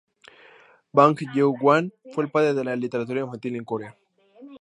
Bang 0.93 1.13
Jeong-hwan 1.35 1.93
fue 2.11 2.23
el 2.23 2.31
padre 2.31 2.55
de 2.55 2.63
la 2.63 2.75
literatura 2.75 3.21
infantil 3.21 3.55
en 3.57 3.63
Corea. 3.65 3.95